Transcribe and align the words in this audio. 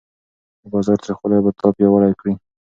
د 0.61 0.63
بازار 0.71 0.97
تریخوالی 1.03 1.37
به 1.45 1.51
تا 1.59 1.67
پیاوړی 1.75 2.13
کړي. 2.19 2.33